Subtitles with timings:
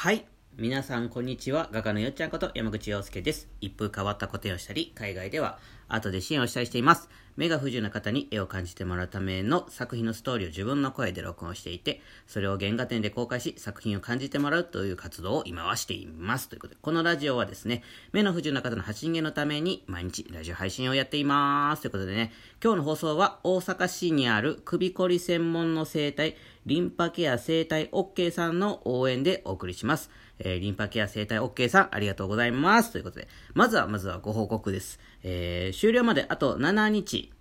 [0.00, 0.28] はい。
[0.60, 1.68] 皆さん、こんにちは。
[1.70, 3.46] 画家のよっちゃんこと山口洋介です。
[3.60, 7.08] 一風変わった個展をしたり、海外ではアートで支援をしたりしています。
[7.36, 16.48] 目が不自由な方に絵を感じてもらうための作品のストーリーを自分の声で録音していて、それを原画展で公開し、作品を感じてもらうという活動を今はしています。
[16.48, 21.82] ということで、このラジオはですね、目の不自由な方の発信源のために毎日ラジオ配信をやっています。
[21.82, 26.36] ということでね、今日の放送は大阪市にある首こり専門の整体、
[26.66, 30.10] リンパケア整体 OK さんの応援でお送りします。
[30.38, 32.92] えーリンパケア整体 OK さん、ありがとうございます。
[32.92, 34.98] ということで、まずは、まずはご報告です。
[35.22, 37.32] えー終了まであと7日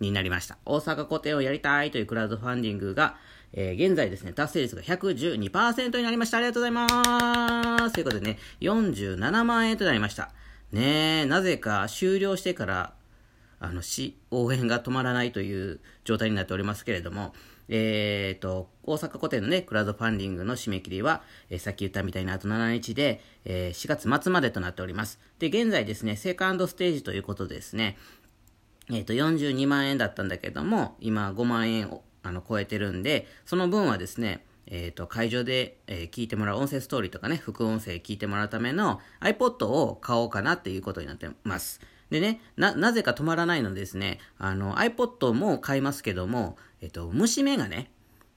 [0.00, 0.58] になりました。
[0.64, 3.16] 大阪個展をやりたいというクラウドファンディングが、
[3.52, 6.38] えー現在ですね、達成率が112%になりました。
[6.38, 7.94] ありがとうございます。
[7.94, 10.30] ということでね、47万円となりました。
[10.72, 12.94] ねえ、なぜか終了してから、
[13.60, 17.34] あの、し、応援が止まらないという状態になっておりますけれども、
[17.68, 25.18] えっ、と、大阪古典のね、クラウドファンディングの締め切りは、えーさっき言ったみたいなあと7日で、えー4月末までとなっております。
[25.38, 27.96] で、現在ですね、セカンドステージということでですね、
[28.90, 41.80] えっ、と、42万円だったんだけども、今5万円をあの超えてるんで、その分はですね、えっ、と、会場で、えー聞いてもらう音声ストーリーとかね、副音声聞いてもらうための iPod を買おうかなっていうことになってます。
[42.10, 47.88] でね、な、なぜか止まらないのですね、あの、iPod も買いますけども、えっ、と、虫眼鏡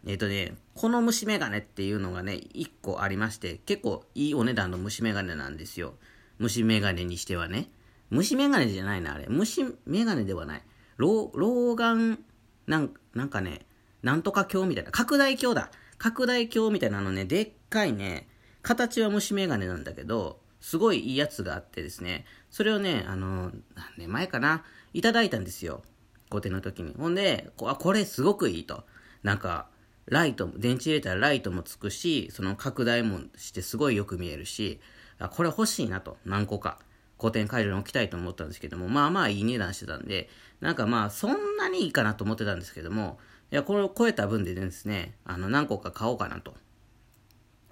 [0.06, 5.94] えっ、とね、この虫眼鏡っていうのがね、1個ありまして、結構いいお値段の虫眼鏡なんですよ。
[6.38, 7.70] 虫眼鏡にしてはね。
[8.10, 9.28] 虫眼鏡じゃないな、あれ。
[9.28, 10.64] 虫眼鏡ではない。
[10.98, 12.20] 老、老眼、
[12.66, 13.66] なん、なんかね、
[14.02, 14.92] なんとか鏡みたいな。
[14.92, 15.72] 拡大鏡だ。
[15.98, 18.28] 拡大鏡みたいなのね、でっかいね、
[18.62, 25.84] 形は虫眼鏡なんだけど、すごいいいやつがあってですね、それをね、あの、何年前かな、いただいたんですよ。
[26.30, 26.94] 御殿の時に。
[26.98, 28.84] ほんで、こあ、これすごくいいと。
[29.24, 29.68] なんか、
[30.06, 34.80] ライト、電池入れたらライトもつくし、その拡大もしてすごいよく見えるし、
[35.20, 36.80] あこれ欲しいなと、何個か。
[37.20, 40.30] 古典会場に置きたいと思ったんですけども、まあまあいい値段してたんで、
[40.62, 43.20] なんかまあそんなにいいかなと思ってたんですけども、
[43.52, 46.56] いや、これを超えた分でですね、あの、何個か買おうかなと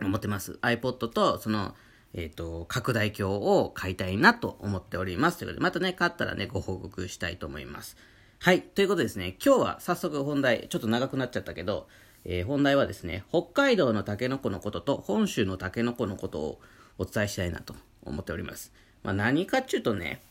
[0.02, 0.60] 思ってます。
[0.62, 1.76] iPod と、その、
[2.18, 5.38] えっ、と、拡大鏡を買いたいなと思っております。
[5.38, 7.96] ということで、またね、買ったらね、ご報告したいと思います。
[8.40, 8.64] はい。
[8.64, 11.88] ということでですね、今日は早速本題、ちょっと長くなっちゃったけど、
[12.26, 16.62] えー本題はですね、北海道のタケノコのことと本州のタケノコのことを
[16.98, 18.74] お伝えしたいなと思っております。
[19.04, 20.24] まあ、何かっていうとね、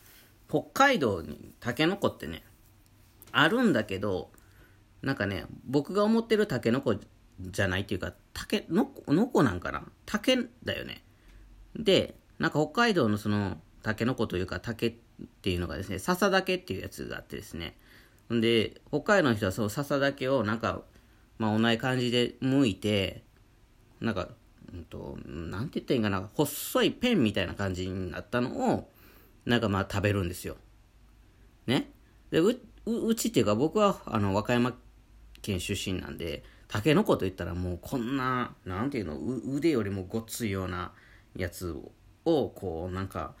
[0.49, 2.43] 北海道にタケノコってね、
[3.31, 4.29] あるんだけど、
[5.01, 6.95] なんかね、僕が思ってるタケノコ
[7.39, 9.85] じゃないっていうか、タケノコ、ノコなんかな？
[10.05, 11.05] 竹だよね。
[11.75, 14.93] で、なんか北海道のその、タケノコというか竹っ
[15.41, 17.77] ていうのがですね、笹竹っていうやつがあってですね。
[18.33, 20.81] んで、北海道の人はその笹竹をなんか、
[21.37, 23.23] まあ同じ感じで剥いて、
[24.01, 24.29] なんか、
[24.73, 28.89] うんと、なんて言ったらいいんかな、細いペンみたいな感じになったのを、
[29.45, 30.57] なんかまあ食べるんですよ。
[31.65, 31.89] ね。
[32.31, 34.73] で、う、うちっていうか僕はあの和歌山
[35.41, 40.91] 県出身なんで、タケノコといったらもうこんな、なんていうの、う腕よりもごっついような
[41.35, 41.75] やつ
[42.25, 43.35] を、こうなんか、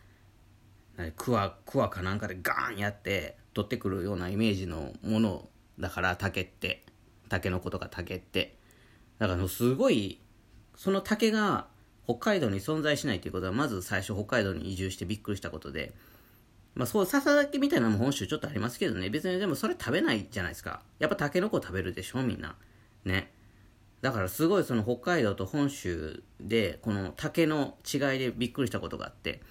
[0.95, 5.49] 何クワ、クワかなんかでガーンやって取ってくるようなイメージのもの
[5.79, 6.85] だから、竹って。
[7.29, 8.57] タケノコとか竹って。
[9.19, 10.21] だからすごい、
[10.75, 11.67] その竹が
[12.05, 15.93] 北海道に存在しないということは、まず最初北海道に移住してびっくりしたことで、
[16.73, 20.81] まあそう、笹竹みたいなのも本州ちょっとありますけどね、別にでもそれ食べないじゃないですか。
[20.99, 22.55] やっぱタケノコ食べるでしょ、みんな。
[23.03, 23.33] ね。
[24.01, 29.41] だからすごいその北海道と本州で、この竹の違いでびっくりしたことがあって、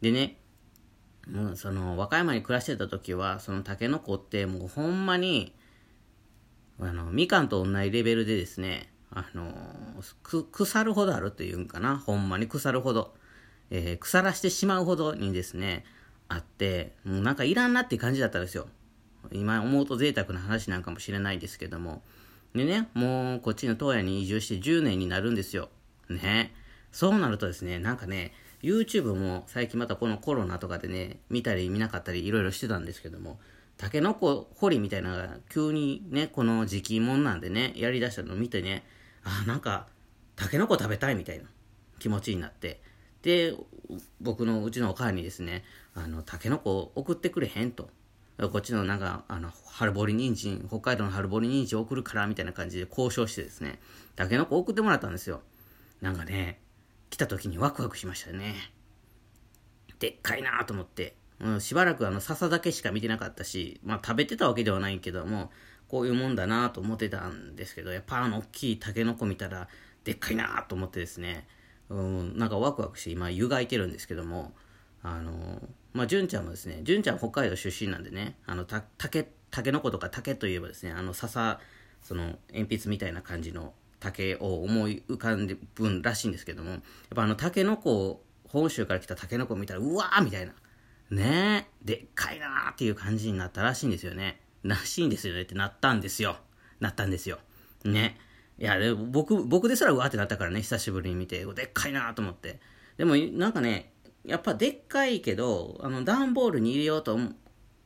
[0.00, 0.38] でね、
[1.30, 5.54] もうその和歌山に暮らしてた時は、そのタケノコってもうほんまに、
[6.78, 9.52] あの、みかんと同じレベルでですね、あの、
[10.22, 13.14] く、腐るほどあるというんかな、ほんまに腐るほど、
[13.70, 15.84] えー腐らしてしまうほどにですね、
[16.28, 18.68] あって、もうなんかいらんなっていう感じだったんですよ。
[19.32, 22.02] 今思うと贅沢な話なんかもしれないですけども。
[22.56, 25.68] でね、もうこっちの東野に移住して10年になるんですよ。
[26.08, 26.54] ね。
[26.90, 28.32] そうなるとですね、なんかね、
[28.62, 33.38] YouTube も最近またこのコロナとかでね、見たり見なかったりいろいろしてたんですけども、
[33.76, 38.84] タケノコ掘りみたいなのが急にね、この時期もんなんでね、やりだしたのを見てね、
[39.22, 39.86] あ、なんか、
[40.34, 41.44] タケノコ食べたいみたいな
[41.98, 42.80] 気持ちになって、
[43.22, 43.54] で、
[44.20, 45.64] 僕のうちのお母にですね、
[45.94, 47.90] あの、タケノコ送ってくれへんと。
[48.38, 53.78] こっちのなんか、あの、春掘り人参、北海道の春掘り人参送るから、みたいな感じで交渉してですね、
[54.14, 55.40] タケノコ送ってもらったんですよ。
[56.02, 56.60] なんかね、
[57.08, 58.54] 来た時にワクワクしましたね。
[59.98, 65.50] でっかいなと思って、うん、しばらくあの、笹だけしか見てなかったし、まあ食べてたわけではないけども、
[65.88, 69.68] こういうもんだなと思ってたんですけど、やっぱあの大きいタケノコ見たら、
[70.04, 71.46] でっかいなと思ってですね、
[71.88, 74.52] うん、なんかワクワクして今湯がいてるんですけども、
[75.06, 75.62] あの、
[75.92, 81.60] まあ、純ちゃんもですね、純ちゃん北海道出身なんでね、あの、た、竹、竹の子とか竹といえばですね、あの、笹、
[82.02, 86.80] その、鉛筆みたいな感じの竹を思い浮かんで分らしいんですけども、やっ
[87.14, 90.52] ぱあの、竹の子を、本州から来た竹の子を見たら、うわーみたいな。
[91.10, 94.40] ねえ、でっかいなーっていう感じになったらしいんですよね。
[94.64, 96.36] らしいんですよねってなったんですよ。
[96.80, 97.38] なったんですよ。
[97.84, 98.18] ね。
[98.58, 102.58] いや、で僕、僕ですらうわーってなったからね、久しぶりに見て、でっかいなーと思って。
[102.96, 103.92] でも、なんかね、
[104.26, 107.18] やっぱでっかいけど、あの、段ボールに入れようと、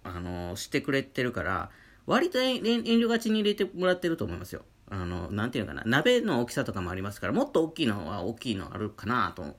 [0.03, 1.71] あの、してくれてるから、
[2.07, 4.63] 割と遠慮がちに入れてもらってると思いますよ。
[4.89, 9.57] あの、なんていうのかな、鍋の大きさとかもありますから、もっと大きいのは大きいのあるかなと、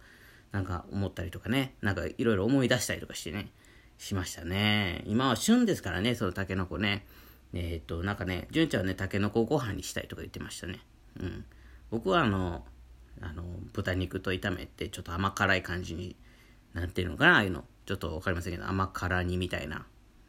[0.51, 3.51] なんか思ったりとかね、なんかいろいろ思い出したりとかしてね、
[3.97, 5.03] しましたね。
[5.05, 7.05] 今は旬ですからね、そのタケノコね。
[7.53, 10.79] えっ、と、なんかね、純ちゃんはね、タケノコご飯にしたいとか言ってましたね。
[11.19, 11.45] うん、
[11.89, 12.63] 僕はあの
[13.21, 13.43] あの
[13.73, 16.15] 豚肉と炒めてちょっと甘辛い感じに
[16.73, 17.65] なってるのかなああいうの。
[17.85, 19.85] ちょっと分かりませんけど甘辛煮みたいな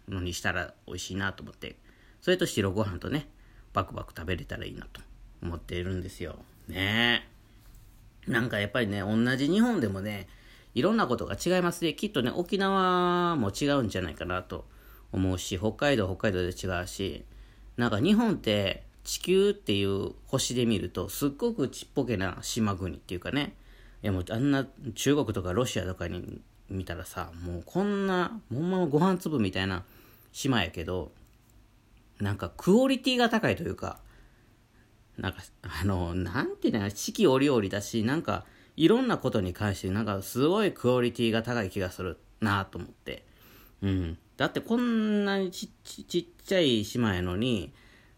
[0.09, 1.77] のにしたら美味しいなと思って。
[2.21, 3.29] それと白ご飯とね
[3.73, 5.01] バクバク食べれたらいいなと
[5.43, 6.37] 思っているんですよ。
[6.69, 7.27] ね。
[8.27, 10.29] えなんかやっぱりね同じ日本でもね
[10.75, 11.95] いろんなことが違いますね。
[11.95, 14.67] きっとね沖縄も違うんじゃないかなと
[15.11, 17.25] 思うし北海道北海道で違うし
[17.77, 23.57] なんか日本って地球っていう星で見るとすっごくちっぽけな島国っていうかね
[24.03, 29.85] いやもうあんな中国とかロシアとかに見たらさもうこんなほんまご飯粒みたいな
[30.33, 31.13] 島やけど
[32.21, 33.99] なんかクオリティが高いというか
[35.19, 38.45] なんかあのなんていうの四季折々だしなんか
[38.77, 43.25] いろんなことに関してなんかすごいクオリティが高い気がするなと思って。
[43.83, 44.19] うん。
[44.37, 47.73] だってこんなにちっちゃい島やのに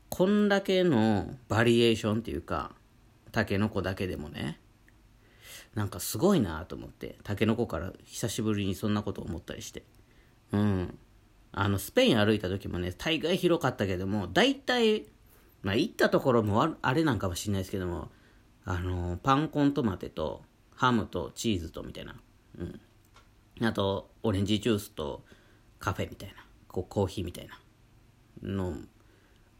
[0.09, 2.71] こんだけのバリエーションっていうか、
[3.33, 4.61] タケノコだけでもね、
[5.75, 9.83] なんかすごいなと思って、タケノコから久しぶりにそんなこと思ったりして。
[10.53, 10.99] うん。
[11.53, 15.07] あの、スペイン歩いた時もね、大概広かったけども、大体、
[15.63, 18.11] まあ行ったところもあれなんかもしれないですけども、
[18.65, 20.43] あの、パンコントマテと、
[20.75, 22.17] ハムとチーズとみたいな。
[22.59, 22.81] うん。
[23.67, 25.25] あと、オレンジジュースと
[25.79, 26.45] カフェみたいな。
[26.69, 27.57] こうコーヒーみたいな
[28.43, 28.73] の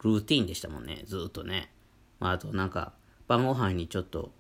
[0.03, 1.73] ルーティンでしたもんね、ずっとね。
[2.19, 2.93] まあ、あとなんか、
[3.29, 4.33] 晩ご飯にちょっと、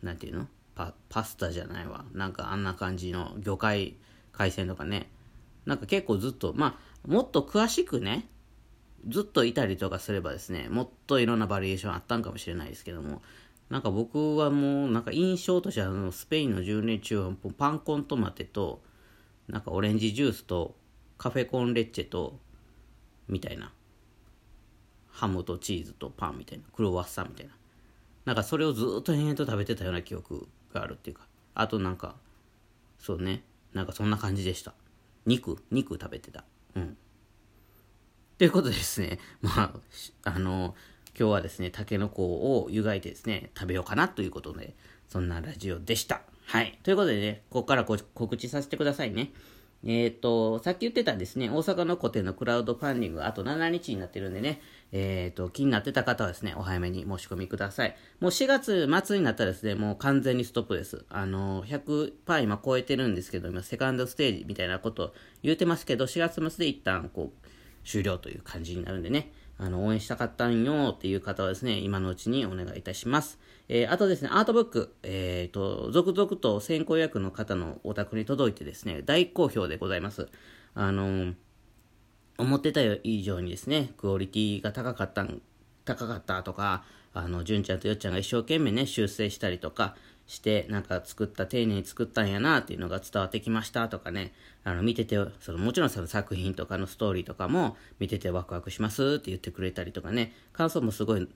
[0.00, 0.46] なんていうの？
[0.78, 2.04] パパスタじゃないわ。
[2.12, 3.96] なんかあんな感じの魚介、
[4.30, 5.10] 海鮮とかね。
[5.66, 8.28] なんか結構ずっと、まあ、もっと詳しくね、
[9.08, 13.22] ずっといたりとかすればですね、もっといろんなバリエーションあったんかもしれないですけども、
[13.70, 18.80] なんか僕はもう、なんか印象としては、スペインの10年中はパンコントマテと、
[19.48, 20.76] なんかオレンジジュースと、
[21.18, 22.38] カフェコンレッチェと、
[23.28, 23.72] みたいな。
[25.08, 27.52] ハムとチーズとパンみたいなクロワッサンみたいな
[28.24, 32.16] なんかそれをずっと延々と食べてたような記憶があるっていうかあとなんか
[32.98, 33.42] そうね
[33.74, 34.74] なんかそんな感じでした。
[35.26, 36.44] 肉肉食べてた。
[36.74, 36.96] うん。
[38.38, 39.74] ということでですね ま
[40.24, 40.74] ああの
[41.18, 44.74] 今日はですねたけのこを湯がいてですね食べようかなということで
[45.08, 46.22] そんなラジオでした。
[46.46, 46.78] はい。
[46.82, 49.32] ということでねここから告知させてくださいね。
[49.84, 54.60] えっ、と、さっき言ってたですね、大阪の古典のクラウドファンディング、あと7日になってるんでね、
[54.90, 57.96] えっ、と、気になってた方はですね、お早めに申し込みください。
[58.18, 61.04] もう4月末になったらですね、もう完全にストップです。
[61.08, 67.48] あの、100%今超えてるんですけど、今、セカンドステージみたいなこと言うてますけど、4月末で一旦、こう、
[67.86, 73.38] 終了という感じになるんでね、あの、応援したかったんよっていう方はですね、今のうちにお願いいたします。
[73.68, 80.28] えー、あとですね、アートブック、えっ、ー、と、続々と先行予約の方のお宅に届いてですね、大好評でございます。
[80.74, 81.34] あのー、
[82.38, 85.26] 思ってた以上にですね、クオリティが高かった
[85.84, 89.96] 高かったとか、あの、純ちゃんとよっちゃんが一生懸命ね、修正したりとか、
[90.28, 94.32] して、なんか作った、丁寧に作ったんやなっていうのが伝わってきましたとかね、
[94.62, 101.26] あの、見てて、その、もちろんその作品とかのストーリーとかも、見ててワクワクしますって言ってくれたりとかね、感想もすごい、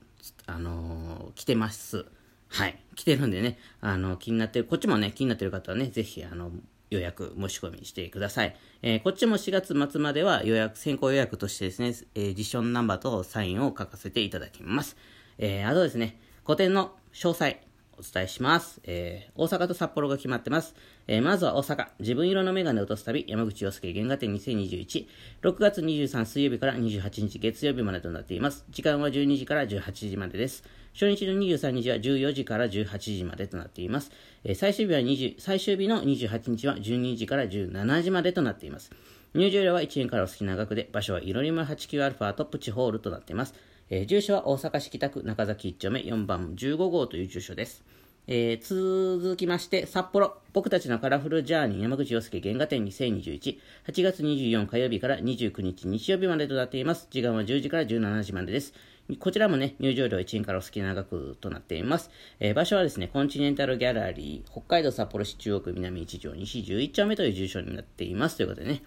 [0.47, 2.05] あのー、来てます。
[2.49, 2.79] はい。
[2.95, 6.53] 来てるんでね、あの、気になってる、こっちもね、気になってる方はね、ぜひ、あの、
[6.91, 8.55] 予約、申し込みしてください。
[8.83, 14.99] えー、こっちも4月末までは予約、先行予約としてですね、えー、実証ナンバーとサインを書かせていただきます。
[15.39, 17.57] えー、あとですね、個展の詳細、
[17.99, 18.81] お伝えします。
[18.85, 20.75] えー、大阪と札幌が決まってます。
[21.07, 25.07] えー、まずは大阪、自分色のメガネを落とす旅、山口洋介原画展2021、
[25.43, 28.65] 6月23水曜日から28日月曜日までとなっています。
[28.71, 30.65] 時間は12時から18時までです。
[30.95, 34.11] 初日の23日は14時から18時までとなっています。
[34.45, 38.91] えー、最終日は20、最終日の28日は12時から17時までとなっています。
[39.35, 43.55] 入場料は1円からお好きな額で、場所はいろりま 89α トップチホールとなっています。
[43.95, 47.85] えー、住所は大阪市北区中崎1丁目4番15号という住所です。
[48.27, 57.07] えー、続きまして、札幌、僕たちのカラフルジャーニー山口洋介原画展2021、8月24火曜日から29日日曜日までとなっています。
[57.11, 58.73] 時間は10時から17時までです。
[59.19, 62.09] こちらもね、入場料1円からお好きな額となっています。
[62.41, 68.39] えー、場所はですね、コンチネンタルギャラリー、北海道札幌市中央区南一条西11丁目という住所になっています。
[68.39, 68.83] ということでね、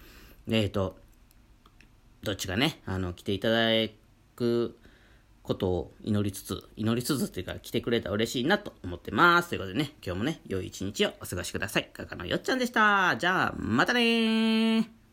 [0.50, 0.96] えっ、ー、と、
[2.24, 3.68] どっちがね、あの、来ていただ
[4.34, 4.76] く
[5.46, 9.50] ことを祈りつつ、祈りつつっていうか来てくれたら嬉しいなと思ってます。
[9.50, 11.84] ということでね、今日もね、良い一日をお過ごしください。
[11.84, 13.16] かかのよっちゃんでした。
[13.16, 15.05] じゃあ、またねー。